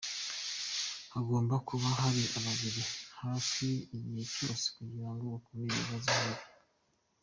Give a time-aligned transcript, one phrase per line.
[1.13, 2.83] Hagomba kuba hari ababari
[3.23, 6.43] hafi igihe cyose kugira ngo bakumire ibibazo nk’ibi.